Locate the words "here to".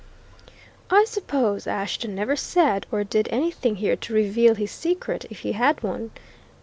3.75-4.13